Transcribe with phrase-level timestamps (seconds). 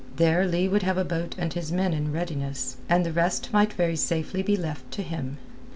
[0.15, 3.71] There Leigh would have a boat and his men in readiness, and the rest might
[3.73, 5.37] very safely be left to him.